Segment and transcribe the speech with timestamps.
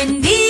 [0.00, 0.49] Buen día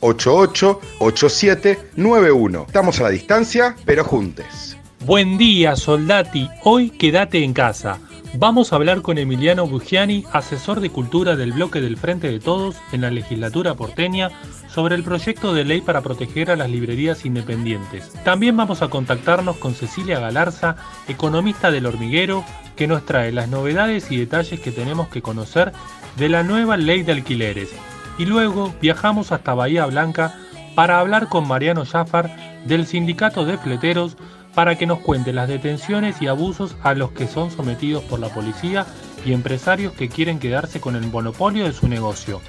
[0.00, 2.64] 88 87 91.
[2.66, 4.76] Estamos a la distancia, pero juntes.
[5.04, 6.48] Buen día, soldati.
[6.64, 7.98] Hoy quédate en casa.
[8.34, 12.76] Vamos a hablar con Emiliano Bugiani, asesor de cultura del bloque del Frente de Todos
[12.92, 14.30] en la legislatura porteña,
[14.68, 18.12] sobre el proyecto de ley para proteger a las librerías independientes.
[18.24, 20.76] También vamos a contactarnos con Cecilia Galarza,
[21.08, 22.44] economista del hormiguero,
[22.76, 25.72] que nos trae las novedades y detalles que tenemos que conocer
[26.16, 27.70] de la nueva ley de alquileres
[28.18, 30.34] y luego viajamos hasta Bahía Blanca
[30.74, 34.16] para hablar con Mariano Jafar del Sindicato de Fleteros
[34.54, 38.28] para que nos cuente las detenciones y abusos a los que son sometidos por la
[38.28, 38.86] policía
[39.24, 42.40] y empresarios que quieren quedarse con el monopolio de su negocio.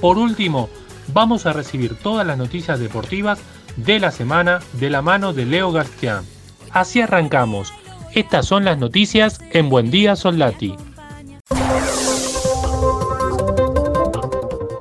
[0.00, 0.68] Por último,
[1.12, 3.38] vamos a recibir todas las noticias deportivas
[3.76, 6.22] de la semana de la mano de Leo García.
[6.70, 7.72] Así arrancamos.
[8.14, 10.74] Estas son las noticias en Buen Día Soldati.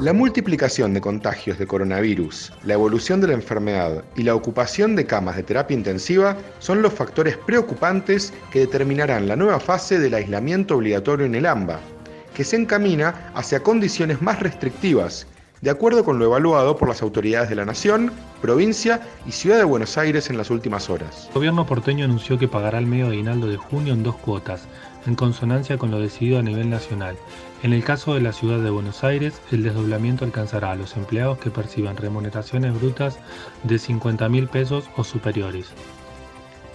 [0.05, 5.07] La multiplicación de contagios de coronavirus, la evolución de la enfermedad y la ocupación de
[5.07, 10.75] camas de terapia intensiva son los factores preocupantes que determinarán la nueva fase del aislamiento
[10.75, 11.79] obligatorio en el AMBA,
[12.35, 15.25] que se encamina hacia condiciones más restrictivas,
[15.61, 18.11] de acuerdo con lo evaluado por las autoridades de la Nación,
[18.43, 21.25] provincia y Ciudad de Buenos Aires en las últimas horas.
[21.29, 24.67] El gobierno porteño anunció que pagará el medio aguinaldo de junio en dos cuotas,
[25.07, 27.17] en consonancia con lo decidido a nivel nacional.
[27.65, 31.39] En el caso de la ciudad de Buenos Aires, el desdoblamiento alcanzará a los empleados
[31.39, 33.17] que perciban remuneraciones brutas
[33.63, 35.69] de 50 mil pesos o superiores.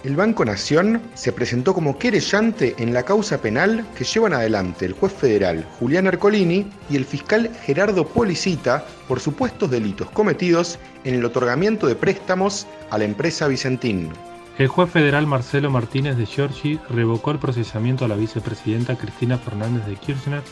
[0.03, 4.91] El Banco Nación se presentó como querellante en la causa penal que llevan adelante el
[4.91, 11.23] juez federal Julián Ercolini y el fiscal Gerardo Policita por supuestos delitos cometidos en el
[11.23, 14.09] otorgamiento de préstamos a la empresa Vicentín.
[14.57, 19.85] El juez federal Marcelo Martínez de Giorgi revocó el procesamiento a la vicepresidenta Cristina Fernández
[19.85, 20.43] de Kirchner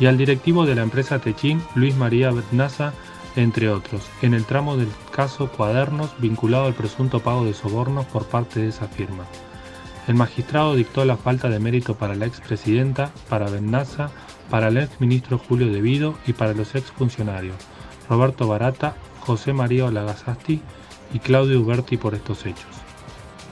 [0.00, 2.92] y al directivo de la empresa Techín, Luis María Betnaza,
[3.36, 8.26] entre otros, en el tramo del caso Cuadernos vinculado al presunto pago de sobornos por
[8.26, 9.24] parte de esa firma.
[10.06, 14.10] El magistrado dictó la falta de mérito para la expresidenta, para Betnaza,
[14.50, 17.56] para el exministro Julio Devido y para los exfuncionarios
[18.08, 20.62] Roberto Barata, José María Olagasasti
[21.12, 22.77] y Claudio Uberti por estos hechos.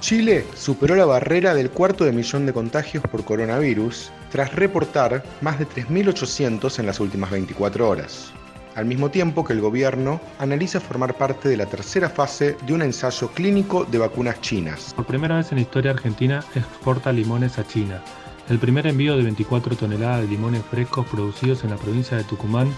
[0.01, 5.59] Chile superó la barrera del cuarto de millón de contagios por coronavirus tras reportar más
[5.59, 8.31] de 3.800 en las últimas 24 horas,
[8.75, 12.83] al mismo tiempo que el gobierno analiza formar parte de la tercera fase de un
[12.83, 14.93] ensayo clínico de vacunas chinas.
[14.95, 18.03] Por primera vez en la historia Argentina exporta limones a China.
[18.51, 22.69] El primer envío de 24 toneladas de limones frescos producidos en la provincia de Tucumán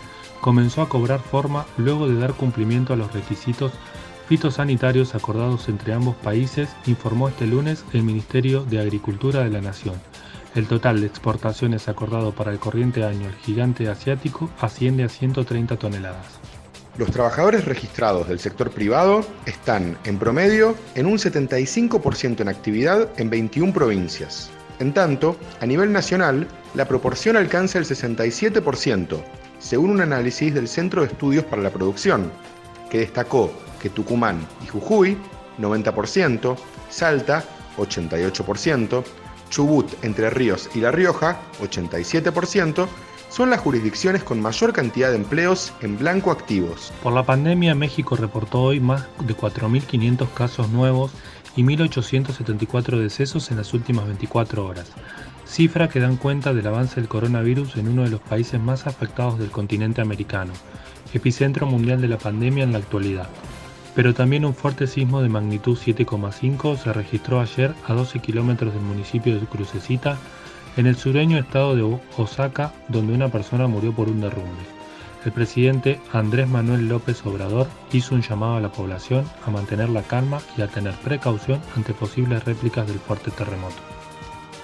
[0.41, 3.73] comenzó a cobrar forma luego de dar cumplimiento a los requisitos
[4.29, 9.95] fitosanitarios acordados entre ambos países, informó este lunes el Ministerio de Agricultura de la Nación.
[10.55, 15.77] El total de exportaciones acordado para el corriente año el gigante asiático asciende a 130
[15.77, 16.41] toneladas.
[16.99, 23.31] Los trabajadores registrados del sector privado están, en promedio, en un 75% en actividad en
[23.31, 24.51] 21 provincias.
[24.79, 29.23] En tanto, a nivel nacional, la proporción alcanza el 67%,
[29.59, 32.31] según un análisis del Centro de Estudios para la Producción,
[32.91, 35.17] que destacó que Tucumán y Jujuy,
[35.59, 36.57] 90%,
[36.91, 37.45] Salta,
[37.77, 39.05] 88%,
[39.51, 42.87] Chubut, Entre Ríos y La Rioja, 87%,
[43.31, 46.93] son las jurisdicciones con mayor cantidad de empleos en blanco activos.
[47.03, 51.13] Por la pandemia, México reportó hoy más de 4.500 casos nuevos
[51.57, 54.93] y 1.874 decesos en las últimas 24 horas,
[55.47, 59.39] cifra que dan cuenta del avance del coronavirus en uno de los países más afectados
[59.39, 60.53] del continente americano,
[61.13, 63.29] epicentro mundial de la pandemia en la actualidad
[63.99, 68.83] pero también un fuerte sismo de magnitud 7,5 se registró ayer a 12 kilómetros del
[68.85, 70.17] municipio de Crucecita,
[70.77, 74.63] en el sureño estado de Osaka, donde una persona murió por un derrumbe.
[75.25, 80.03] El presidente Andrés Manuel López Obrador hizo un llamado a la población a mantener la
[80.03, 83.98] calma y a tener precaución ante posibles réplicas del fuerte terremoto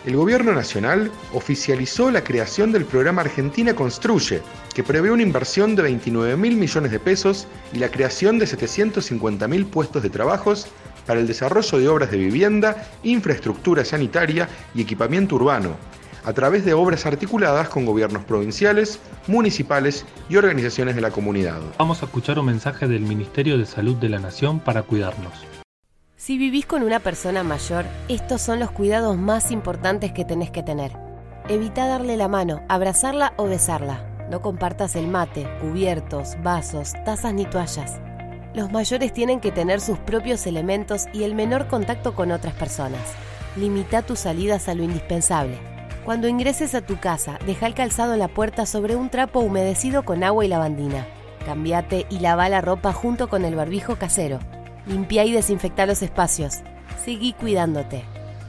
[0.06, 4.42] el Gobierno Nacional oficializó la creación del programa Argentina Construye,
[4.74, 9.48] que prevé una inversión de 29 mil millones de pesos y la creación de 750
[9.48, 10.66] mil puestos de trabajos
[11.06, 15.76] para el desarrollo de obras de vivienda, infraestructura sanitaria y equipamiento urbano,
[16.24, 21.60] a través de obras articuladas con gobiernos provinciales, municipales y organizaciones de la comunidad.
[21.78, 25.32] Vamos a escuchar un mensaje del Ministerio de Salud de la Nación para cuidarnos.
[26.24, 30.62] Si vivís con una persona mayor, estos son los cuidados más importantes que tenés que
[30.62, 30.90] tener.
[31.50, 34.02] Evita darle la mano, abrazarla o besarla.
[34.30, 38.00] No compartas el mate, cubiertos, vasos, tazas ni toallas.
[38.54, 43.02] Los mayores tienen que tener sus propios elementos y el menor contacto con otras personas.
[43.54, 45.58] Limita tus salidas a lo indispensable.
[46.06, 50.06] Cuando ingreses a tu casa, deja el calzado en la puerta sobre un trapo humedecido
[50.06, 51.06] con agua y lavandina.
[51.44, 54.38] Cambiate y lava la ropa junto con el barbijo casero.
[54.86, 56.60] Limpia y desinfecta los espacios.
[57.04, 58.04] Seguí cuidándote.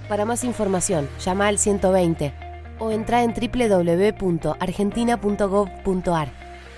[0.09, 2.33] Para más información, llama al 120
[2.79, 6.29] o entra en www.argentina.gov.ar.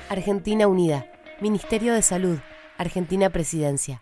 [0.09, 1.05] Argentina Unida,
[1.41, 2.39] Ministerio de Salud,
[2.77, 4.01] Argentina Presidencia.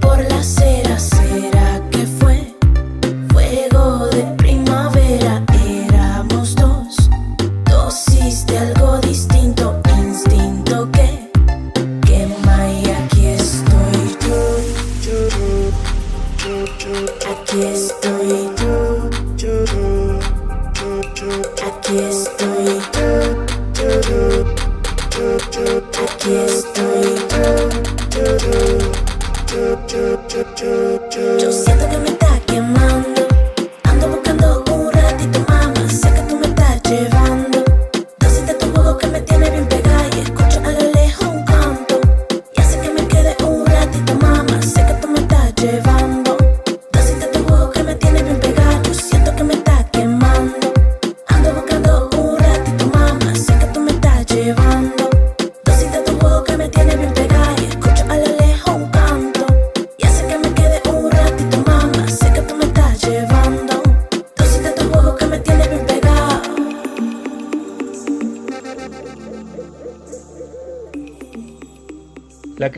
[0.00, 1.51] Por la acera, ¿será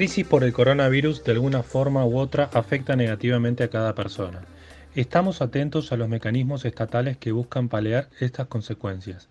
[0.04, 4.42] crisis por el coronavirus de alguna forma u otra afecta negativamente a cada persona.
[4.94, 9.30] Estamos atentos a los mecanismos estatales que buscan paliar estas consecuencias.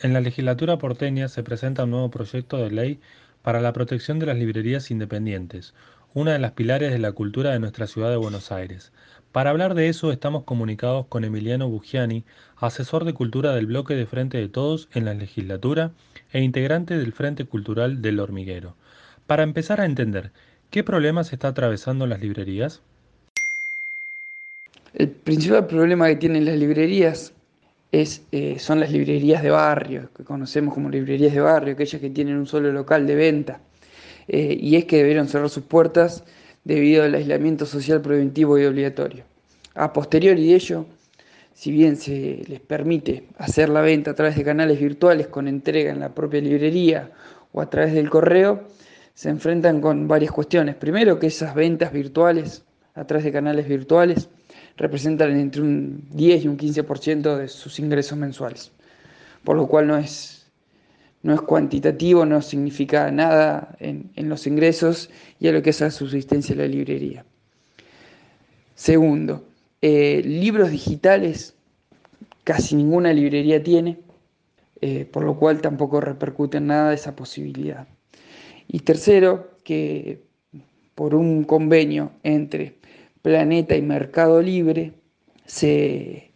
[0.00, 2.98] En la legislatura porteña se presenta un nuevo proyecto de ley
[3.42, 5.74] para la protección de las librerías independientes,
[6.14, 8.92] una de las pilares de la cultura de nuestra ciudad de Buenos Aires.
[9.32, 12.24] Para hablar de eso estamos comunicados con Emiliano Bugiani,
[12.56, 15.90] asesor de cultura del bloque de Frente de Todos en la legislatura
[16.32, 18.79] e integrante del Frente Cultural del Hormiguero.
[19.30, 20.32] Para empezar a entender,
[20.70, 22.80] ¿qué problemas está atravesando las librerías?
[24.92, 27.32] El principal problema que tienen las librerías
[27.92, 32.10] es, eh, son las librerías de barrio, que conocemos como librerías de barrio, aquellas que
[32.10, 33.60] tienen un solo local de venta.
[34.26, 36.24] Eh, y es que debieron cerrar sus puertas
[36.64, 39.22] debido al aislamiento social preventivo y obligatorio.
[39.76, 40.86] A posteriori de ello,
[41.54, 45.92] si bien se les permite hacer la venta a través de canales virtuales con entrega
[45.92, 47.12] en la propia librería
[47.52, 48.66] o a través del correo,
[49.14, 50.76] se enfrentan con varias cuestiones.
[50.76, 52.64] Primero, que esas ventas virtuales
[52.94, 54.28] a través de canales virtuales
[54.76, 58.72] representan entre un 10 y un 15% de sus ingresos mensuales,
[59.44, 60.50] por lo cual no es,
[61.22, 65.80] no es cuantitativo, no significa nada en, en los ingresos y a lo que es
[65.80, 67.24] la subsistencia de la librería.
[68.74, 69.44] Segundo,
[69.82, 71.54] eh, libros digitales
[72.44, 73.98] casi ninguna librería tiene,
[74.80, 77.86] eh, por lo cual tampoco repercute en nada esa posibilidad.
[78.72, 80.22] Y tercero, que
[80.94, 82.76] por un convenio entre
[83.20, 84.92] Planeta y Mercado Libre,
[85.44, 86.30] se,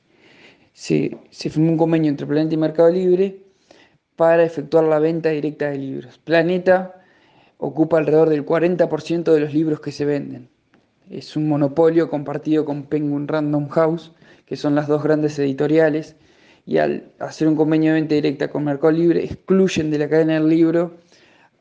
[0.73, 3.39] se, se, firmó un convenio entre Planeta y Mercado Libre
[4.17, 6.19] para efectuar la venta directa de libros.
[6.19, 7.05] Planeta
[7.59, 10.49] ocupa alrededor del 40% de los libros que se venden.
[11.09, 14.11] Es un monopolio compartido con Penguin Random House,
[14.45, 16.17] que son las dos grandes editoriales,
[16.67, 20.35] y al hacer un convenio de venta directa con Mercado Libre, excluyen de la cadena
[20.35, 20.97] del libro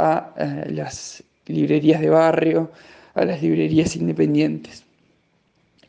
[0.03, 2.71] a las librerías de barrio,
[3.13, 4.83] a las librerías independientes.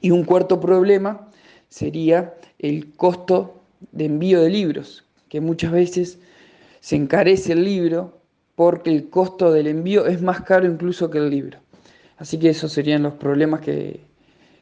[0.00, 1.28] Y un cuarto problema
[1.68, 3.60] sería el costo
[3.92, 6.18] de envío de libros, que muchas veces
[6.80, 8.18] se encarece el libro
[8.54, 11.58] porque el costo del envío es más caro incluso que el libro.
[12.18, 14.00] Así que esos serían los problemas que,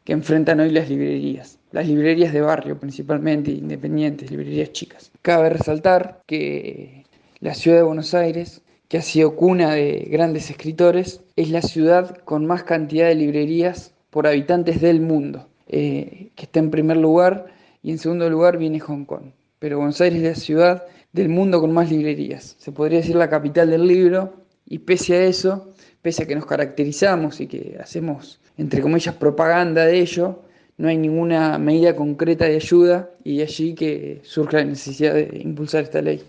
[0.04, 1.58] que enfrentan hoy las librerías.
[1.72, 5.10] Las librerías de barrio principalmente, independientes, librerías chicas.
[5.22, 7.04] Cabe resaltar que
[7.40, 12.18] la ciudad de Buenos Aires, que ha sido cuna de grandes escritores, es la ciudad
[12.26, 17.46] con más cantidad de librerías por habitantes del mundo, eh, que está en primer lugar
[17.82, 19.30] y en segundo lugar viene Hong Kong.
[19.58, 22.54] Pero Buenos Aires es la ciudad del mundo con más librerías.
[22.58, 24.34] Se podría decir la capital del libro
[24.66, 25.72] y pese a eso,
[26.02, 30.40] pese a que nos caracterizamos y que hacemos, entre comillas, propaganda de ello,
[30.76, 35.40] no hay ninguna medida concreta de ayuda y de allí que surge la necesidad de
[35.42, 36.22] impulsar esta ley.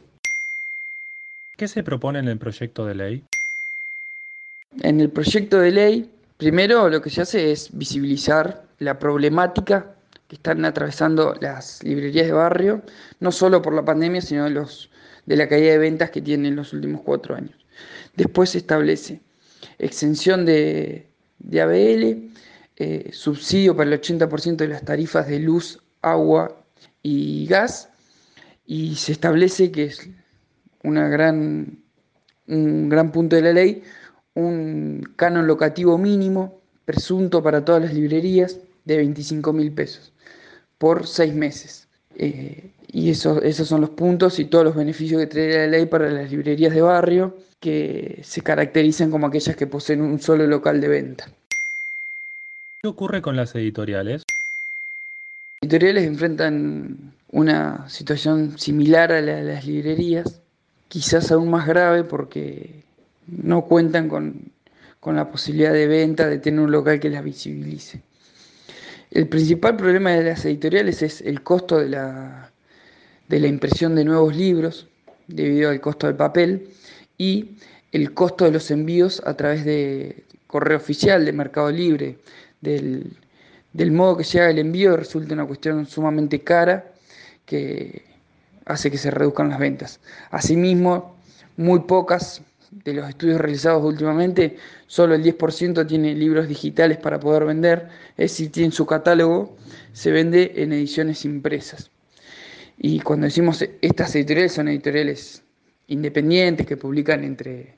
[1.64, 3.24] ¿Qué se propone en el proyecto de ley?
[4.82, 9.96] En el proyecto de ley, primero lo que se hace es visibilizar la problemática
[10.28, 12.82] que están atravesando las librerías de barrio,
[13.22, 16.74] no solo por la pandemia, sino de, la caída de ventas que tienen en los
[16.74, 17.56] últimos cuatro años.
[18.18, 19.22] Después se establece
[19.80, 21.08] exención de,
[21.40, 22.30] de ABL,
[22.76, 26.62] eh, subsidio para el 80% de las tarifas de luz, agua
[27.02, 27.90] y gas,
[28.66, 29.94] y se establece que
[30.84, 31.84] una gran,
[32.48, 33.84] un gran punto de la ley,
[34.36, 40.14] un canon locativo mínimo presunto para todas las librerías de 25 mil pesos
[40.78, 41.88] por seis meses.
[42.16, 45.86] Eh, y eso, esos son los puntos y todos los beneficios que trae la ley
[45.86, 50.82] para las librerías de barrio que se caracterizan como aquellas que poseen un solo local
[50.82, 51.32] de venta.
[52.82, 54.24] ¿Qué ocurre con las editoriales?
[55.62, 60.43] Las editoriales enfrentan una situación similar a la de las librerías,
[60.94, 62.84] quizás aún más grave porque
[63.26, 64.52] no cuentan con,
[65.00, 68.04] con la posibilidad de venta, de tener un local que las visibilice.
[69.10, 72.52] El principal problema de las editoriales es el costo de la,
[73.28, 74.88] de la impresión de nuevos libros,
[75.26, 76.70] debido al costo del papel,
[77.18, 77.58] y
[77.92, 82.20] el costo de los envíos a través de correo oficial, de Mercado Libre,
[82.62, 83.18] del,
[83.92, 86.86] modo que haga el envío, resulta una cuestión sumamente cara
[87.48, 88.13] que
[88.66, 90.00] hace que se reduzcan las ventas.
[90.32, 91.18] Asimismo,
[91.58, 92.42] muy pocas
[92.72, 98.32] de los estudios realizados últimamente, solo el 10% tiene libros digitales para poder vender, es
[98.32, 99.56] decir, tiene su catálogo,
[99.92, 101.92] se vende en ediciones impresas.
[102.78, 105.44] Y cuando decimos estas editoriales son editoriales
[105.88, 107.78] independientes que publican entre,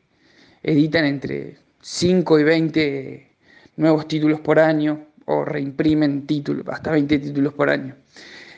[0.64, 3.28] editan entre 5 y 20
[3.78, 7.96] nuevos títulos por año o reimprimen títulos, hasta 20 títulos por año.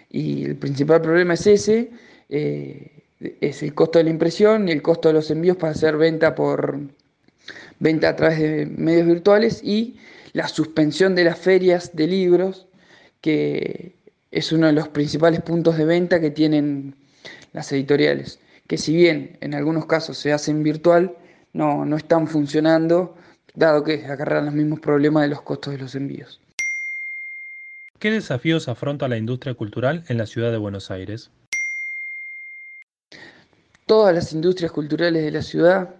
[0.09, 1.91] Y el principal problema es ese,
[2.29, 5.97] eh, es el costo de la impresión y el costo de los envíos para hacer
[5.97, 6.79] venta por
[7.79, 9.97] venta a través de medios virtuales y
[10.33, 12.67] la suspensión de las ferias de libros,
[13.21, 13.95] que
[14.31, 16.95] es uno de los principales puntos de venta que tienen
[17.53, 21.15] las editoriales, que si bien en algunos casos se hacen virtual,
[21.53, 23.15] no, no están funcionando,
[23.55, 26.39] dado que agarran los mismos problemas de los costos de los envíos.
[27.99, 31.31] ¿Qué desafíos afronta la industria cultural en la ciudad de Buenos Aires?
[33.87, 35.95] Todas las industrias culturales de la ciudad,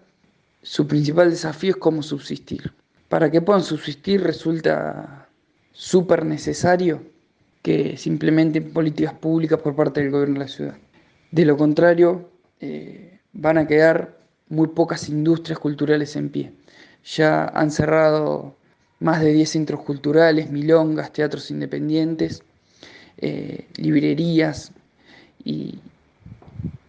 [0.62, 2.74] su principal desafío es cómo subsistir.
[3.08, 5.30] Para que puedan subsistir resulta
[5.72, 7.02] súper necesario
[7.62, 10.76] que se implementen políticas públicas por parte del gobierno de la ciudad.
[11.32, 12.30] De lo contrario,
[12.60, 14.18] eh, van a quedar
[14.50, 16.52] muy pocas industrias culturales en pie.
[17.06, 18.58] Ya han cerrado
[19.00, 22.44] más de 10 centros culturales, milongas, teatros independientes,
[23.18, 24.74] eh, librerías
[25.46, 25.80] y,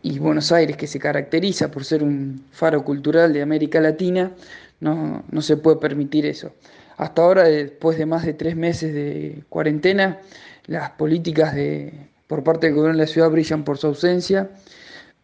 [0.08, 4.32] y Buenos Aires, que se caracteriza por ser un faro cultural de América Latina,
[4.80, 6.52] no, no, se puede permitir eso.
[6.96, 10.18] Hasta ahora, después de más de tres meses de cuarentena,
[10.66, 11.92] las políticas de,
[12.26, 14.50] por parte del gobierno de la ciudad brillan por su ausencia,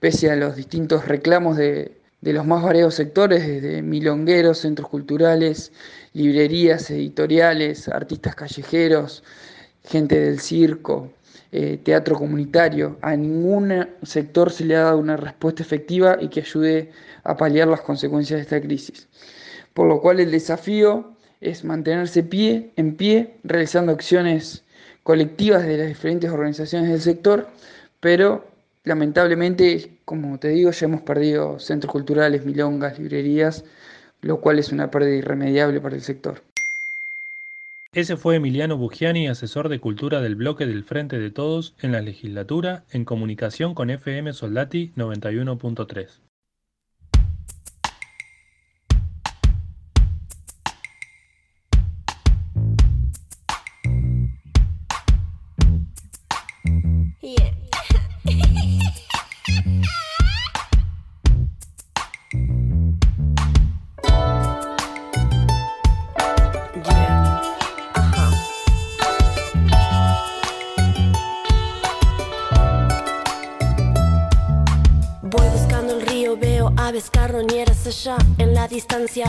[0.01, 5.73] pese a los distintos reclamos de, de los más variados sectores, desde milongueros, centros culturales,
[6.13, 9.25] librerías, editoriales, artistas callejeros,
[9.85, 11.11] gente del circo,
[11.53, 12.99] eh, teatro comunitario.
[13.01, 16.91] A ningún sector se le ha dado una respuesta efectiva y que ayude
[17.23, 19.09] a paliar las consecuencias de esta crisis.
[19.73, 24.65] Por lo cual el desafío es mantenerse pie, en pie, realizando acciones
[25.03, 27.49] colectivas de las diferentes organizaciones del sector,
[28.01, 28.47] pero
[28.85, 33.65] lamentablemente, como te digo, ya hemos perdido centros culturales, milongas, librerías,
[34.23, 36.43] lo cual es una pérdida irremediable para el sector.
[37.95, 42.01] Ese fue Emiliano Bugiani, asesor de cultura del bloque del Frente de Todos en la
[42.01, 46.24] legislatura, en comunicación con FM Soldati 91.3.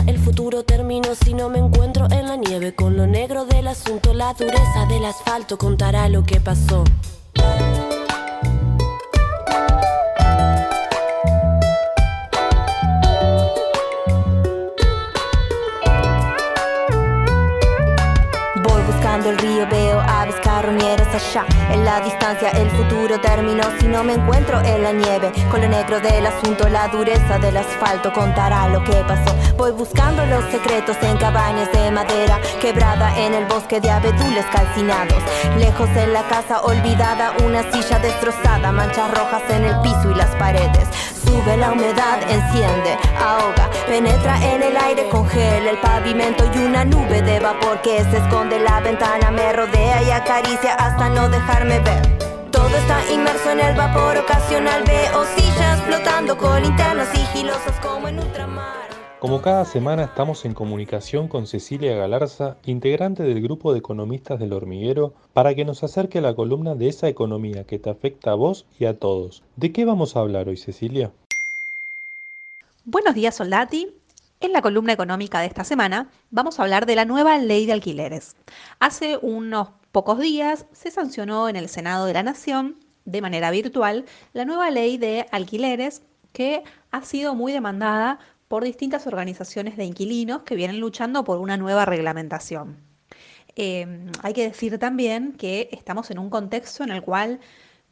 [0.06, 2.74] el futuro terminó si no me encuentro en la nieve.
[2.74, 6.84] Con lo negro del asunto, la dureza del asfalto contará lo que pasó.
[18.62, 21.55] Voy buscando el río, veo aves carroñeras allá.
[21.70, 25.32] En la distancia el futuro terminó si no me encuentro en la nieve.
[25.50, 29.34] Con lo negro del asunto, la dureza del asfalto contará lo que pasó.
[29.56, 35.22] Voy buscando los secretos en cabañas de madera, quebrada en el bosque de abedules calcinados.
[35.58, 40.34] Lejos en la casa olvidada, una silla destrozada, manchas rojas en el piso y las
[40.36, 40.88] paredes.
[41.24, 47.20] Sube la humedad, enciende, ahoga, penetra en el aire, congela el pavimento y una nube
[47.22, 52.50] de vapor que se esconde la ventana me rodea y acaricia hasta no dejarme ver.
[52.50, 58.18] Todo está inmerso en el vapor ocasional, veo sillas flotando con linternas sigilosas como en
[58.18, 58.86] ultramar.
[59.20, 64.52] Como cada semana estamos en comunicación con Cecilia Galarza, integrante del grupo de economistas del
[64.52, 68.34] hormiguero, para que nos acerque a la columna de esa economía que te afecta a
[68.34, 69.42] vos y a todos.
[69.56, 71.10] ¿De qué vamos a hablar hoy, Cecilia?
[72.84, 73.88] Buenos días, Soldati.
[74.38, 77.72] En la columna económica de esta semana vamos a hablar de la nueva ley de
[77.72, 78.36] alquileres.
[78.78, 82.76] Hace unos pocos días se sancionó en el Senado de la Nación,
[83.06, 86.02] de manera virtual, la nueva ley de alquileres
[86.34, 91.56] que ha sido muy demandada por distintas organizaciones de inquilinos que vienen luchando por una
[91.56, 92.76] nueva reglamentación.
[93.54, 97.40] Eh, hay que decir también que estamos en un contexto en el cual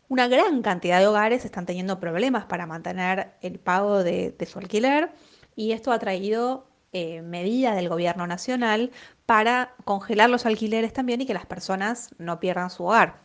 [0.09, 5.11] una gran cantidad de hogares están teniendo problemas para mantener el pago de su alquiler
[5.57, 8.91] y esto ha traído eh, medidas del gobierno nacional
[9.27, 13.25] para congelar los alquileres también y que las personas no pierdan su hogar.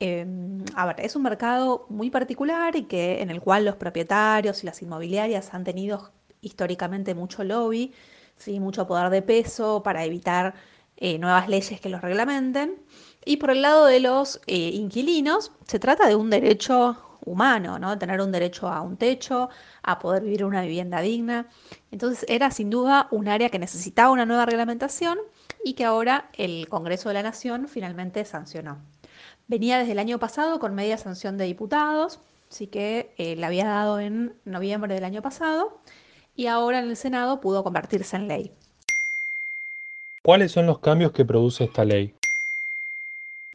[0.00, 0.26] Eh,
[0.74, 4.66] a ver, es un mercado muy particular y que en el cual los propietarios y
[4.66, 7.92] las inmobiliarias han tenido históricamente mucho lobby,
[8.36, 8.60] ¿sí?
[8.60, 10.54] mucho poder de peso para evitar
[10.96, 12.76] eh, nuevas leyes que los reglamenten.
[13.24, 17.98] Y por el lado de los eh, inquilinos, se trata de un derecho humano, ¿no?
[17.98, 19.48] Tener un derecho a un techo,
[19.82, 21.46] a poder vivir en una vivienda digna.
[21.90, 25.18] Entonces era sin duda un área que necesitaba una nueva reglamentación
[25.64, 28.78] y que ahora el Congreso de la Nación finalmente sancionó.
[29.46, 33.66] Venía desde el año pasado con media sanción de diputados, así que eh, la había
[33.66, 35.78] dado en noviembre del año pasado
[36.36, 38.52] y ahora en el Senado pudo convertirse en ley.
[40.22, 42.14] ¿Cuáles son los cambios que produce esta ley?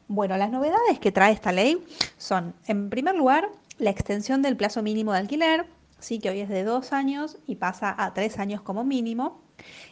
[0.06, 1.84] Bueno, las novedades que trae esta ley
[2.18, 3.48] son, en primer lugar,
[3.80, 5.66] la extensión del plazo mínimo de alquiler,
[5.98, 9.42] sí que hoy es de dos años y pasa a tres años como mínimo.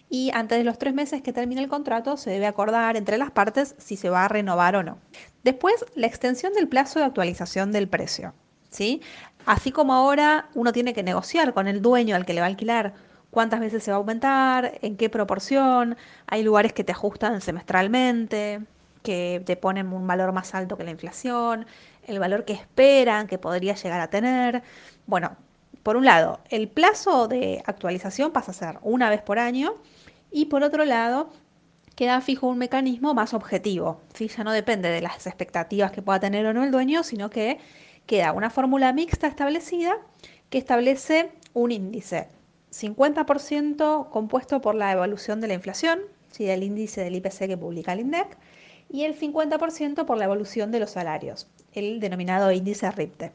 [0.08, 3.30] Y antes de los tres meses que termine el contrato, se debe acordar entre las
[3.30, 4.98] partes si se va a renovar o no.
[5.44, 8.32] Después, la extensión del plazo de actualización del precio.
[8.70, 9.02] ¿sí?
[9.46, 12.50] Así como ahora uno tiene que negociar con el dueño al que le va a
[12.50, 12.94] alquilar
[13.30, 15.96] cuántas veces se va a aumentar, en qué proporción,
[16.26, 18.62] hay lugares que te ajustan semestralmente,
[19.02, 21.66] que te ponen un valor más alto que la inflación,
[22.08, 24.62] el valor que esperan que podría llegar a tener.
[25.06, 25.36] Bueno,
[25.82, 29.74] por un lado, el plazo de actualización pasa a ser una vez por año
[30.30, 31.30] y por otro lado,
[31.94, 34.00] queda fijo un mecanismo más objetivo.
[34.14, 34.28] ¿sí?
[34.28, 37.58] Ya no depende de las expectativas que pueda tener o no el dueño, sino que
[38.06, 39.96] queda una fórmula mixta establecida
[40.50, 42.28] que establece un índice
[42.72, 46.48] 50% compuesto por la evolución de la inflación, ¿sí?
[46.48, 48.36] el índice del IPC que publica el INDEC,
[48.90, 53.32] y el 50% por la evolución de los salarios, el denominado índice RIPTE.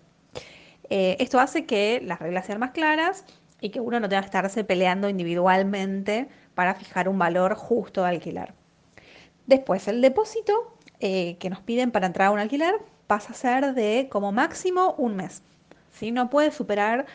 [0.89, 3.25] Eh, esto hace que las reglas sean más claras
[3.61, 8.09] y que uno no tenga que estarse peleando individualmente para fijar un valor justo de
[8.09, 8.53] alquiler.
[9.47, 12.75] Después, el depósito eh, que nos piden para entrar a un alquiler
[13.07, 15.41] pasa a ser de como máximo un mes.
[15.91, 17.05] si No puede superar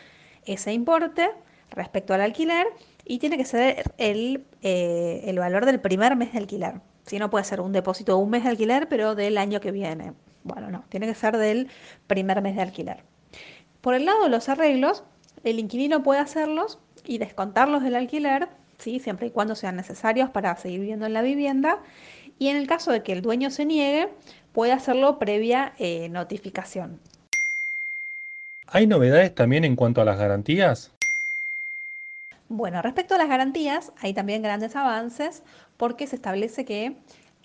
[0.45, 1.29] ese importe
[1.71, 2.67] respecto al alquiler
[3.05, 6.81] y tiene que ser el, eh, el valor del primer mes de alquiler.
[7.05, 9.71] Si no puede ser un depósito de un mes de alquiler, pero del año que
[9.71, 10.13] viene.
[10.53, 11.69] Bueno, no, tiene que ser del
[12.07, 13.03] primer mes de alquiler.
[13.81, 15.03] Por el lado de los arreglos,
[15.43, 18.99] el inquilino puede hacerlos y descontarlos del alquiler, ¿sí?
[18.99, 21.79] siempre y cuando sean necesarios para seguir viviendo en la vivienda.
[22.39, 24.09] Y en el caso de que el dueño se niegue,
[24.53, 26.99] puede hacerlo previa eh, notificación.
[28.67, 30.91] ¿Hay novedades también en cuanto a las garantías?
[32.49, 35.43] Bueno, respecto a las garantías, hay también grandes avances
[35.77, 36.95] porque se establece que,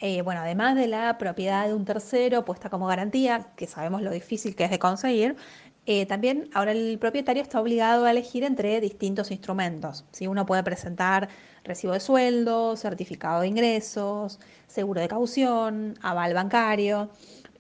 [0.01, 4.11] eh, bueno, además de la propiedad de un tercero puesta como garantía, que sabemos lo
[4.11, 5.37] difícil que es de conseguir,
[5.87, 10.05] eh, también ahora el propietario está obligado a elegir entre distintos instrumentos.
[10.13, 11.29] Si Uno puede presentar
[11.63, 17.11] recibo de sueldo, certificado de ingresos, seguro de caución, aval bancario.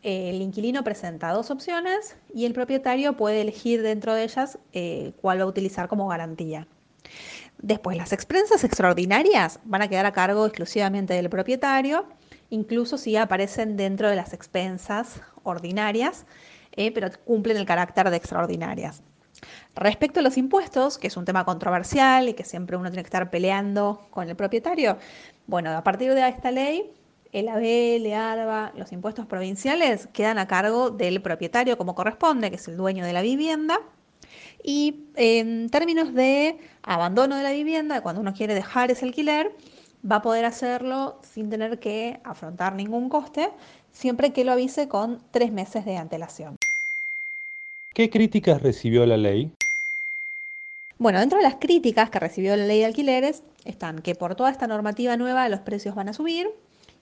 [0.03, 5.39] el inquilino presenta dos opciones y el propietario puede elegir dentro de ellas eh, cuál
[5.41, 6.67] va a utilizar como garantía.
[7.59, 12.07] Después, las expensas extraordinarias van a quedar a cargo exclusivamente del propietario,
[12.51, 16.27] incluso si aparecen dentro de las expensas ordinarias,
[16.73, 19.03] eh, pero cumplen el carácter de extraordinarias.
[19.75, 23.09] Respecto a los impuestos, que es un tema controversial y que siempre uno tiene que
[23.09, 24.99] estar peleando con el propietario,
[25.47, 26.93] bueno, a partir de esta ley,
[27.33, 32.57] el AB, el ARBA, los impuestos provinciales quedan a cargo del propietario como corresponde, que
[32.57, 33.81] es el dueño de la vivienda.
[34.63, 39.51] Y en términos de abandono de la vivienda, cuando uno quiere dejar ese alquiler,
[40.11, 43.51] va a poder hacerlo sin tener que afrontar ningún coste,
[43.93, 46.57] siempre que lo avise con tres meses de antelación.
[47.95, 49.53] ¿Qué críticas recibió la ley?
[50.99, 54.51] Bueno, dentro de las críticas que recibió la ley de alquileres están que por toda
[54.51, 56.49] esta normativa nueva los precios van a subir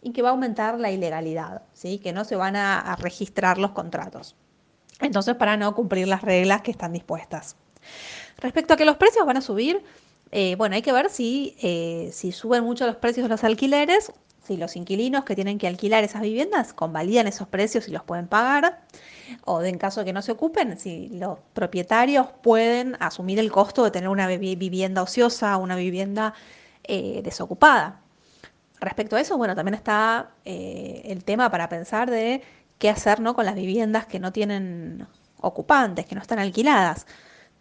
[0.03, 1.99] y que va a aumentar la ilegalidad, ¿sí?
[1.99, 4.35] que no se van a, registrar los contratos.
[5.01, 7.57] Entonces, para no cumplir las reglas que están dispuestas.
[8.38, 9.83] Respecto a que los precios van a subir,
[10.35, 14.12] eh, bueno, hay que ver si, eh, si suben mucho los precios de los alquileres,
[14.42, 18.27] si los inquilinos que tienen que alquilar esas viviendas convalidan esos precios y los pueden
[18.29, 18.81] pagar,
[19.45, 23.85] o en caso de que no se ocupen, si los propietarios pueden asumir el costo
[23.85, 26.33] de tener una vivienda ociosa, una vivienda
[26.85, 28.01] eh, desocupada.
[28.81, 32.42] Respecto a eso, bueno, también está el tema para pensar de
[32.79, 33.35] qué hacer ¿no?
[33.35, 35.07] con las viviendas que no tienen
[35.40, 37.07] ocupantes, que no están alquiladas.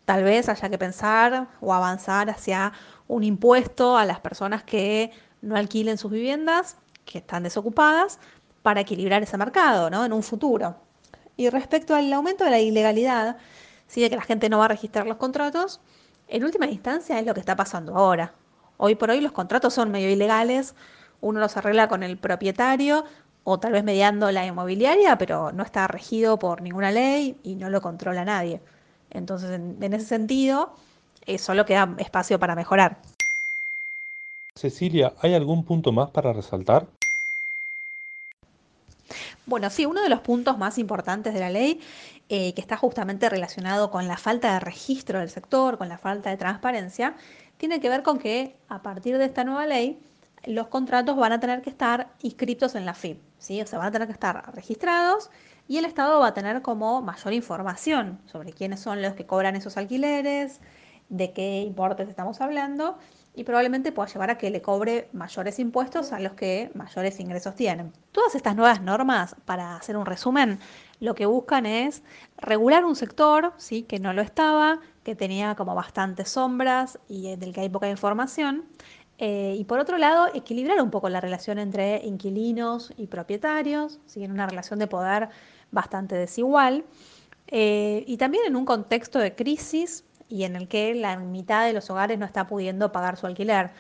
[0.06, 2.74] Tal vez haya que pensar o avanzar hacia
[3.08, 5.12] un impuesto a las personas que
[5.42, 8.20] no alquilen sus viviendas, que están desocupadas,
[8.62, 10.06] para equilibrar ese mercado ¿no?
[10.06, 10.76] en un futuro.
[11.36, 13.38] Y respecto al aumento de la ilegalidad,
[13.88, 15.82] sí, de que la gente no va a registrar los contratos,
[16.28, 18.34] en última instancia es lo que está pasando ahora.
[18.78, 20.76] Hoy por hoy los contratos son medio ilegales,
[21.20, 23.06] uno los arregla con el propietario
[23.44, 27.70] o tal vez mediando la inmobiliaria, pero no está regido por ninguna ley y no
[27.70, 28.62] lo controla nadie.
[29.12, 30.74] Entonces, en, ese sentido,
[31.26, 32.98] eh, solo queda espacio para mejorar.
[34.56, 36.88] Cecilia, ¿hay algún punto más para resaltar?
[39.46, 41.82] Bueno, sí, uno de los puntos más importantes de la ley,
[42.30, 46.30] eh, que está justamente relacionado con la falta de registro del sector, con la falta
[46.30, 47.16] de transparencia,
[47.58, 50.00] tiene que ver con que a partir de esta nueva ley,
[50.46, 53.62] los contratos van a tener que estar inscritos en la FIP, ¿sí?
[53.62, 55.30] o sea, van a tener que estar registrados
[55.72, 59.56] y el Estado va a tener como mayor información sobre quiénes son los que cobran
[59.56, 60.60] esos alquileres,
[61.08, 62.98] de qué importes estamos hablando
[63.34, 67.56] y probablemente pueda llevar a que le cobre mayores impuestos a los que mayores ingresos
[67.56, 67.94] tienen.
[68.12, 70.60] Todas estas nuevas normas, para hacer un resumen,
[71.00, 72.04] lo que buscan es
[72.38, 73.84] regular un sector ¿sí?
[73.84, 78.66] que no lo estaba, que tenía como bastantes sombras y del que hay poca información.
[79.24, 84.24] Eh, y por otro lado, equilibrar un poco la relación entre inquilinos y propietarios, ¿sí?
[84.24, 85.30] en una relación de poder
[85.72, 86.84] bastante desigual.
[87.48, 91.74] Eh, y también en un contexto de crisis y en el que la mitad de
[91.74, 93.72] los hogares no está pudiendo pagar su alquiler.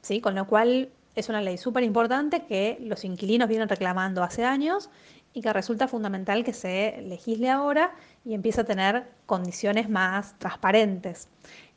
[0.00, 0.20] ¿sí?
[0.20, 4.88] Con lo cual es una ley súper importante que los inquilinos vienen reclamando hace años
[5.34, 7.92] y que resulta fundamental que se legisle ahora
[8.24, 11.28] y empiece a tener condiciones más transparentes.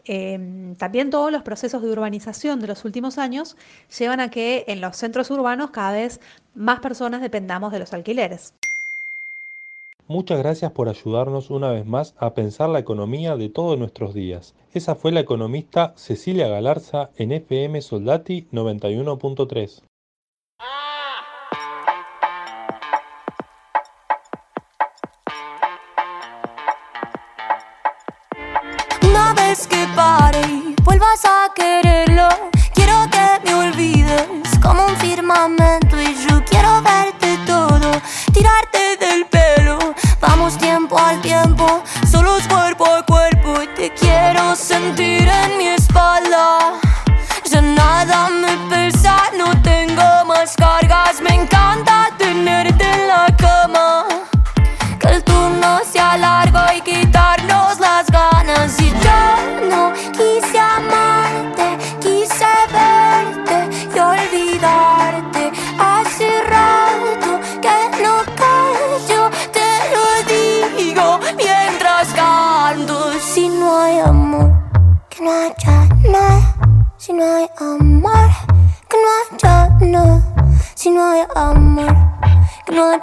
[0.06, 3.56] Em, también todos los procesos de urbanización de los últimos años
[3.98, 6.20] llevan a que en los centros urbanos cada vez
[6.56, 8.54] más personas dependamos de los alquileres.
[10.08, 14.56] Muchas gracias por ayudarnos una vez más a pensar la economía de todos nuestros días.
[14.74, 19.82] Esa fue la economista Cecilia Galarza en FM Soldati 91.3.
[44.82, 46.74] sentir en mi espalda.
[47.52, 51.11] Ya nada me pesa, no tengo más cargas,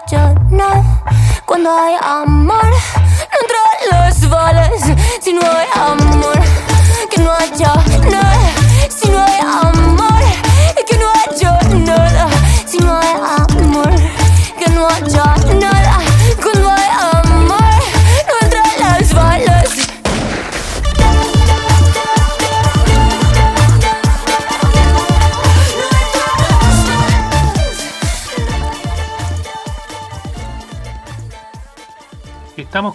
[0.07, 0.17] que
[0.51, 1.01] no.
[1.45, 2.73] Cuando hay amor,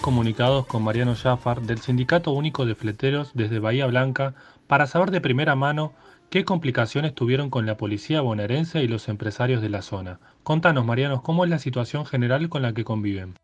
[0.03, 4.35] comunicados con Mariano Jafar del Sindicato Único de Fleteros desde Bahía Blanca
[4.67, 5.93] para saber de primera mano
[6.29, 10.19] qué complicaciones tuvieron con la policía bonaerense y los empresarios de la zona.
[10.43, 13.35] Contanos, Mariano, cómo es la situación general con la que conviven.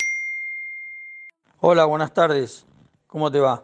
[1.61, 2.65] Hola, buenas tardes.
[3.07, 3.63] ¿Cómo te va?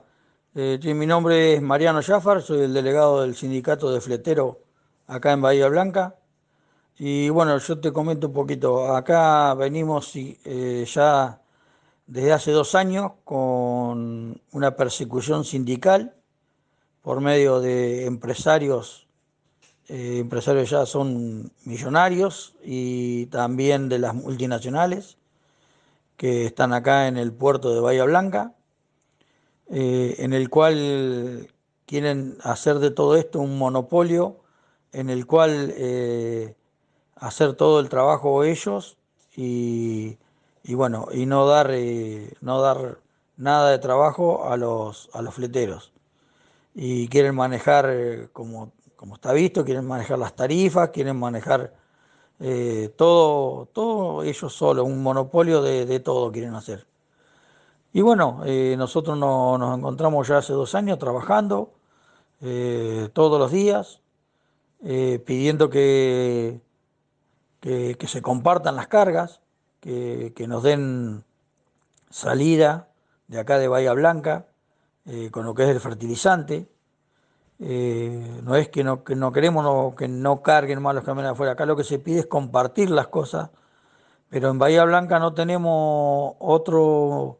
[0.55, 4.57] Eh, mi nombre es Mariano Jafar, soy el delegado del sindicato de fletero
[5.05, 6.15] acá en Bahía Blanca.
[6.97, 8.95] Y bueno, yo te comento un poquito.
[8.95, 11.41] Acá venimos eh, ya
[12.07, 16.15] desde hace dos años con una persecución sindical
[17.01, 19.07] por medio de empresarios,
[19.87, 25.17] eh, empresarios ya son millonarios y también de las multinacionales
[26.17, 28.53] que están acá en el puerto de Bahía Blanca,
[29.69, 31.49] eh, en el cual
[31.85, 34.37] quieren hacer de todo esto un monopolio,
[34.91, 36.55] en el cual eh,
[37.15, 38.97] hacer todo el trabajo ellos
[39.35, 40.17] y,
[40.65, 42.99] y bueno, y no dar, eh, no dar
[43.37, 45.93] nada de trabajo a los, a los fleteros.
[46.75, 51.73] Y quieren manejar, como, como está visto, quieren manejar las tarifas, quieren manejar
[52.41, 56.87] eh, todo, todo ellos solos, un monopolio de, de todo quieren hacer.
[57.93, 61.71] Y bueno, eh, nosotros no- nos encontramos ya hace dos años trabajando
[62.41, 64.01] eh, todos los días,
[64.83, 65.69] eh, pidiendo
[67.61, 69.41] que, que se compartan las cargas,
[69.85, 71.23] que, nos den
[72.09, 72.87] salida
[73.27, 74.47] de acá de Bahía Blanca
[75.05, 76.67] eh, con lo que es el fertilizante.
[77.59, 81.53] Eh, no es que no, que no queremos que no carguen más los camiones afuera,
[81.53, 83.49] acá lo que se pide es compartir las cosas,
[84.29, 87.39] pero en Bahía Blanca no tenemos otro,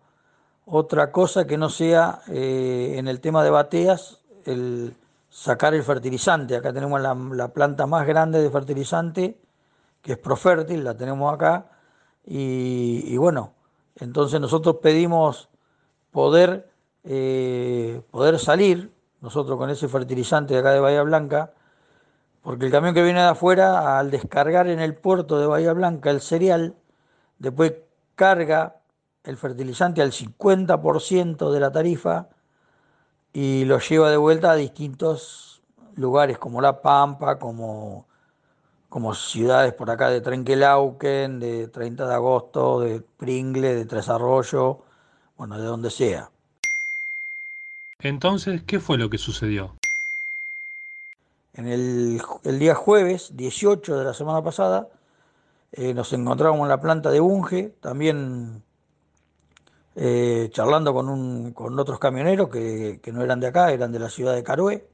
[0.66, 4.96] otra cosa que no sea eh, en el tema de bateas el
[5.30, 6.56] sacar el fertilizante.
[6.56, 9.42] Acá tenemos la, la planta más grande de fertilizante,
[10.02, 11.75] que es Profértil, la tenemos acá,
[12.28, 13.54] y, bueno,
[13.96, 15.50] entonces nosotros pedimos
[16.12, 16.70] poder,
[17.04, 21.54] eh, poder salir, nosotros con ese fertilizante de acá de Bahía Blanca,
[22.42, 26.10] porque el camión que viene de afuera, al descargar en el puerto de Bahía Blanca
[26.10, 26.76] el cereal,
[27.40, 27.74] después
[28.16, 28.78] carga
[29.24, 32.30] el fertilizante al 50% de la tarifa
[33.34, 35.62] y lo lleva de vuelta a distintos
[35.96, 38.08] lugares como La Pampa, como,
[38.96, 44.78] como ciudades por acá de Trenquelauquen, de 30 de agosto, de Pringle, de Tres Arroyos,
[45.36, 46.32] bueno, de donde sea.
[48.00, 49.76] Entonces, ¿qué fue lo que sucedió?
[51.56, 54.88] En el, el día jueves 18 de la semana pasada
[55.74, 58.64] eh, nos encontramos en la planta de Bunge, también
[59.96, 64.00] eh, charlando con, un, con otros camioneros que, que no eran de acá, eran de
[64.00, 64.88] la ciudad de Carué,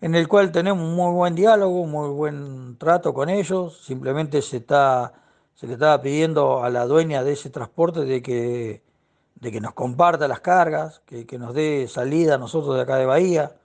[0.00, 3.84] en el cual tenemos un muy buen diálogo, muy buen trato con ellos.
[3.84, 5.12] Simplemente se, está,
[5.54, 8.82] se le estaba pidiendo a la dueña de ese transporte de que,
[9.36, 12.96] de que nos comparta las cargas, que, que nos dé salida a nosotros de acá
[12.96, 13.56] de Bahía.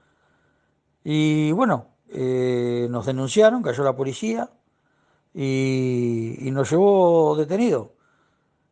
[1.04, 4.50] Y bueno, eh, nos denunciaron, cayó la policía
[5.34, 7.94] y, y nos llevó detenido.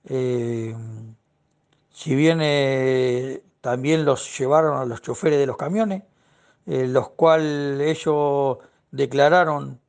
[0.06, 0.76] Eh,
[1.92, 6.04] si bien eh, también los llevaron a los choferes de los camiones,
[6.66, 8.58] eh, los cuales ellos
[8.92, 9.80] declararon,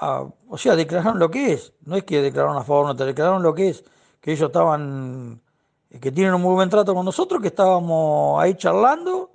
[0.00, 3.42] o sea, declararon lo que es, no es que declararon a favor, no, te declararon
[3.42, 3.84] lo que es,
[4.20, 5.40] que ellos estaban,
[6.00, 9.32] que tienen un muy buen trato con nosotros, que estábamos ahí charlando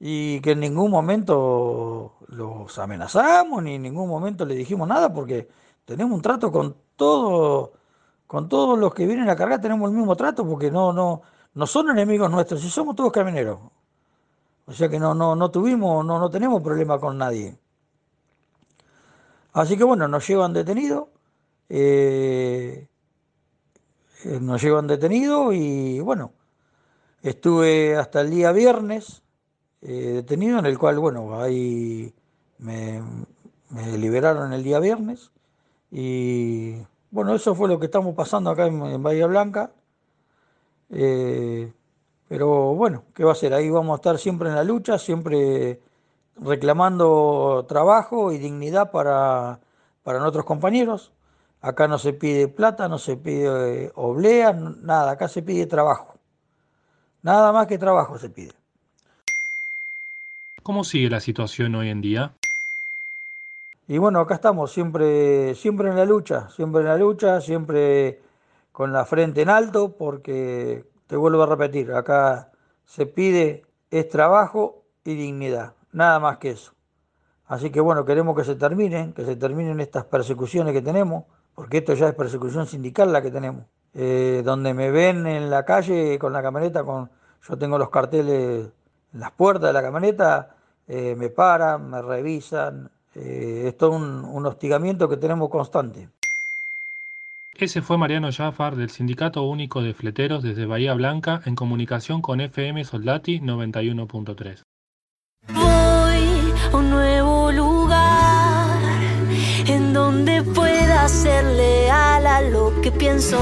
[0.00, 5.48] y que en ningún momento los amenazamos, ni en ningún momento les dijimos nada, porque
[5.84, 7.72] tenemos un trato con todo,
[8.26, 11.22] con todos los que vienen a cargar, tenemos el mismo trato, porque no, no,
[11.54, 13.58] no son enemigos nuestros, si somos todos camioneros.
[14.66, 17.56] O sea que no, no, no tuvimos, no, no tenemos problema con nadie.
[19.52, 21.08] Así que bueno, nos llevan detenidos,
[21.68, 22.88] eh,
[24.24, 26.32] eh, nos llevan detenidos y bueno,
[27.22, 29.22] estuve hasta el día viernes
[29.82, 32.14] eh, detenido, en el cual, bueno, ahí
[32.58, 33.02] me,
[33.70, 35.32] me liberaron el día viernes
[35.90, 36.76] y
[37.10, 39.70] bueno, eso fue lo que estamos pasando acá en, Bahía Blanca.
[42.32, 43.52] Pero bueno, ¿qué va a ser?
[43.52, 45.82] Ahí vamos a estar siempre en la lucha, siempre
[46.36, 49.60] reclamando trabajo y dignidad para,
[50.02, 51.12] para nuestros compañeros.
[51.60, 55.66] Acá no se pide plata, no se pide eh, oblea, n- nada, acá se pide
[55.66, 56.14] trabajo.
[57.20, 58.52] Nada más que trabajo se pide.
[60.62, 62.32] ¿Cómo sigue la situación hoy en día?
[63.86, 68.22] Y bueno, acá estamos, siempre, siempre en la lucha, siempre en la lucha, siempre
[68.72, 72.52] con la frente en alto, porque te vuelvo a repetir, acá
[72.86, 76.72] se pide es trabajo y dignidad, nada más que eso.
[77.44, 81.76] Así que bueno, queremos que se terminen, que se terminen estas persecuciones que tenemos, porque
[81.76, 83.66] esto ya es persecución sindical la que tenemos.
[83.92, 87.10] eh, donde me ven en la calle con la camioneta, con,
[87.46, 88.70] yo tengo los carteles
[89.12, 90.56] en las puertas de la camioneta,
[90.88, 96.08] eh, me paran, me revisan, eh, es todo un, un hostigamiento que tenemos constante.
[97.54, 102.40] Ese fue Mariano Jafar del Sindicato Único de Fleteros desde Bahía Blanca en comunicación con
[102.40, 104.62] FM Soldati 91.3.
[105.48, 108.80] Voy a un nuevo lugar
[109.66, 113.38] en donde pueda ser leal a lo que pienso.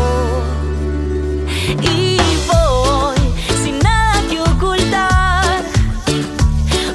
[1.81, 2.17] Y
[2.49, 3.19] voy
[3.63, 5.63] sin nada que ocultar,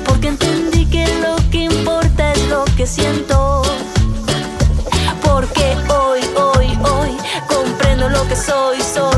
[0.05, 3.44] porque entendí que lo que importa es lo que siento.
[8.45, 9.14] Soy, soy.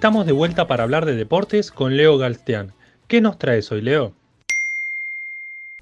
[0.00, 2.72] Estamos de vuelta para hablar de deportes con Leo Galstián.
[3.06, 4.14] ¿Qué nos traes hoy, Leo?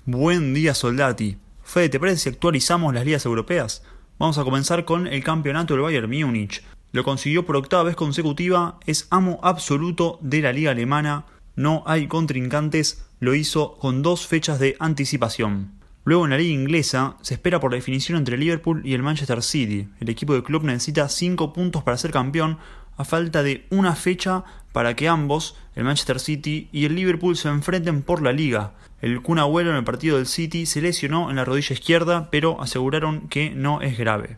[0.06, 1.36] Buen día, Soldati.
[1.62, 3.84] Fede, ¿te parece si actualizamos las ligas europeas?
[4.18, 6.64] Vamos a comenzar con el campeonato del Bayern Múnich.
[6.90, 12.08] Lo consiguió por octava vez consecutiva, es amo absoluto de la liga alemana, no hay
[12.08, 15.78] contrincantes, lo hizo con dos fechas de anticipación.
[16.02, 19.44] Luego en la liga inglesa se espera por la definición entre Liverpool y el Manchester
[19.44, 19.88] City.
[20.00, 22.58] El equipo del club necesita 5 puntos para ser campeón
[22.98, 27.48] a falta de una fecha para que ambos, el Manchester City y el Liverpool, se
[27.48, 28.74] enfrenten por la liga.
[29.00, 32.60] El Kun Agüero en el partido del City se lesionó en la rodilla izquierda, pero
[32.60, 34.36] aseguraron que no es grave.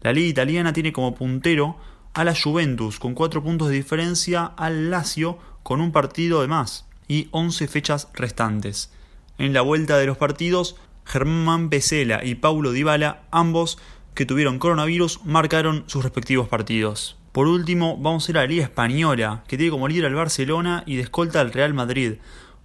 [0.00, 1.76] La liga italiana tiene como puntero
[2.14, 6.86] a la Juventus con 4 puntos de diferencia al Lazio con un partido de más
[7.06, 8.90] y 11 fechas restantes.
[9.38, 13.78] En la vuelta de los partidos, Germán Pesela y Paulo Dybala, ambos
[14.14, 17.16] que tuvieron coronavirus, marcaron sus respectivos partidos.
[17.32, 20.82] Por último, vamos a ir a la Liga Española, que tiene como líder al Barcelona
[20.84, 22.16] y de escolta al Real Madrid.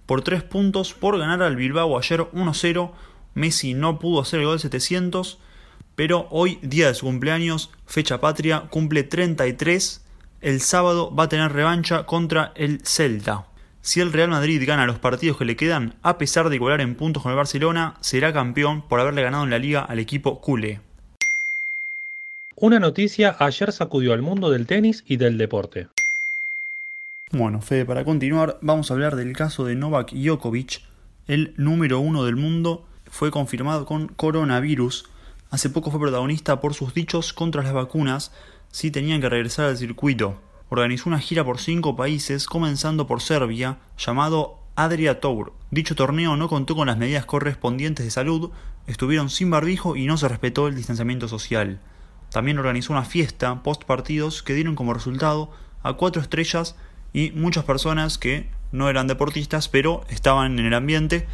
[0.04, 2.92] Por 3 puntos por ganar al Bilbao ayer 1-0,
[3.32, 5.38] Messi no pudo hacer el gol 700,
[5.94, 10.04] pero hoy, día de su cumpleaños, fecha patria, cumple 33.
[10.42, 13.46] El sábado va a tener revancha contra el Celta.
[13.80, 16.94] Si el Real Madrid gana los partidos que le quedan, a pesar de igualar en
[16.94, 20.87] puntos con el Barcelona, será campeón por haberle ganado en la liga al equipo culé.
[22.60, 25.86] Una noticia ayer sacudió al mundo del tenis y del deporte.
[27.30, 30.80] Bueno, Fede, para continuar, vamos a hablar del caso de Novak Djokovic,
[31.28, 35.04] el número uno del mundo, fue confirmado con coronavirus.
[35.52, 38.32] Hace poco fue protagonista por sus dichos contra las vacunas
[38.72, 40.40] si tenían que regresar al circuito.
[40.68, 45.52] Organizó una gira por cinco países, comenzando por Serbia, llamado Adria Tour.
[45.70, 48.50] Dicho torneo no contó con las medidas correspondientes de salud,
[48.88, 51.78] estuvieron sin barbijo y no se respetó el distanciamiento social.
[52.30, 55.50] También organizó una fiesta post partidos que dieron como resultado
[55.82, 56.76] a cuatro estrellas
[57.12, 61.26] y muchas personas que no eran deportistas pero estaban en el ambiente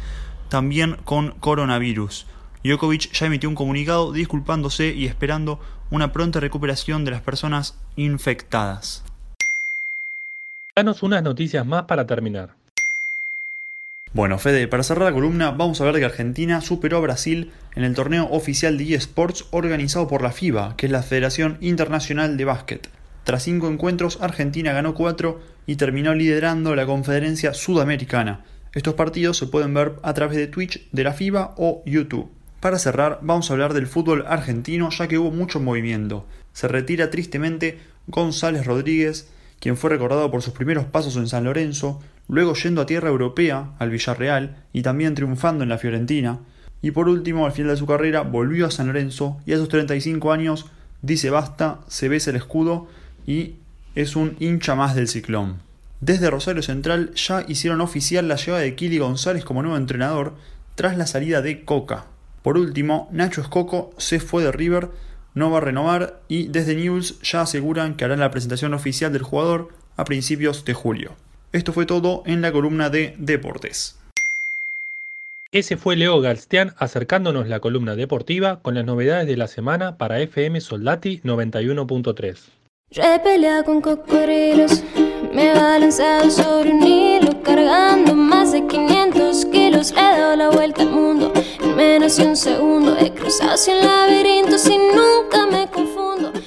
[0.49, 2.27] también con coronavirus.
[2.63, 5.59] Djokovic ya emitió un comunicado disculpándose y esperando
[5.91, 9.03] una pronta recuperación de las personas infectadas.
[10.75, 12.64] Danos unas noticias más para terminar.
[14.15, 17.83] Bueno, Fede, para cerrar la columna vamos a ver que Argentina superó a Brasil en
[17.83, 22.45] el torneo oficial de eSports organizado por la FIBA, que es la Federación Internacional de
[22.45, 22.89] Básquet.
[23.25, 28.45] Tras cinco encuentros, Argentina ganó cuatro y terminó liderando la conferencia sudamericana.
[28.73, 32.31] Estos partidos se pueden ver a través de Twitch de la FIBA o YouTube.
[32.61, 36.25] Para cerrar, vamos a hablar del fútbol argentino ya que hubo mucho movimiento.
[36.53, 39.27] Se retira tristemente González Rodríguez,
[39.59, 43.71] quien fue recordado por sus primeros pasos en San Lorenzo, luego yendo a tierra europea,
[43.79, 46.39] al Villarreal, y también triunfando en la Fiorentina.
[46.81, 49.69] Y por último, al final de su carrera, volvió a San Lorenzo y a sus
[49.69, 50.65] 35 años
[51.01, 52.87] dice basta, se besa el escudo
[53.27, 53.55] y
[53.93, 55.57] es un hincha más del ciclón.
[56.01, 60.33] Desde Rosario Central ya hicieron oficial la llegada de Kili González como nuevo entrenador
[60.75, 62.05] tras la salida de Coca.
[62.41, 64.89] Por último, Nacho Escoco se fue de River,
[65.33, 69.23] no va a renovar y desde News ya aseguran que harán la presentación oficial del
[69.23, 71.15] jugador a principios de julio.
[71.55, 73.95] Esto fue todo en la columna de Deportes.
[75.53, 80.19] Ese fue Leo Galstian acercándonos la columna deportiva con las novedades de la semana para
[80.19, 82.39] FM Soldati 91.3.
[82.91, 84.83] Yo he peleado con cocodrilos,
[85.33, 89.93] me he balanceado sobre un hilo, cargando más de 500 kilos.
[89.93, 91.31] Le he dado la vuelta al mundo
[91.63, 92.97] en menos de un segundo.
[92.97, 95.94] He cruzado sin laberintos y nunca me confundo.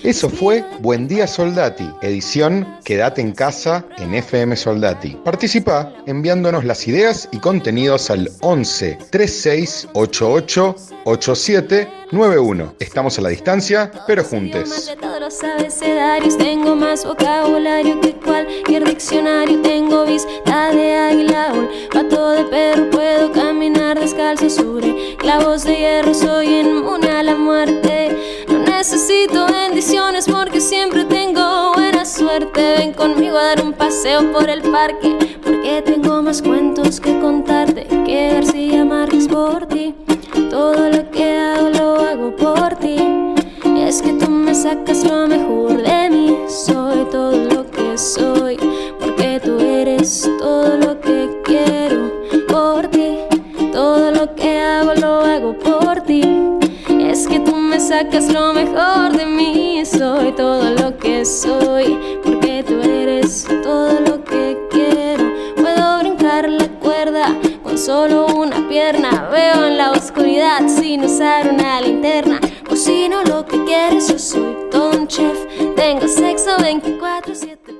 [0.08, 5.10] Eso fue Buen Día Soldati, edición Quédate en casa en FM Soldati.
[5.22, 12.74] Participa enviándonos las ideas y contenidos al 11 36 88 87 91.
[12.78, 14.86] Estamos a la distancia, pero Más juntos.
[14.86, 19.60] de todos los abecedarios, tengo más vocabulario que cualquier diccionario.
[19.60, 21.52] Tengo vista de águila,
[21.92, 26.14] pato de perro, puedo caminar descalzo sobre clavos de hierro.
[26.14, 27.97] Soy inmune a la muerte.
[28.90, 32.76] Necesito bendiciones porque siempre tengo buena suerte.
[32.78, 35.14] Ven conmigo a dar un paseo por el parque,
[35.44, 39.94] porque tengo más cuentos que contarte que García Márquez por ti.
[40.48, 42.96] Todo lo que hago lo hago por ti.
[43.76, 46.34] Es que tú me sacas lo mejor de mí.
[46.48, 48.56] Soy todo lo que soy,
[48.98, 52.07] porque tú eres todo lo que quiero
[57.98, 59.82] sacas lo mejor de mí.
[59.84, 65.24] Soy todo lo que soy, porque tú eres todo lo que quiero.
[65.56, 67.34] Puedo brincar la cuerda
[67.64, 69.28] con solo una pierna.
[69.32, 72.38] Veo en la oscuridad sin usar una linterna.
[72.68, 75.38] Cocino lo que quieres, yo soy todo chef.
[75.74, 77.77] Tengo sexo 24-7 todo.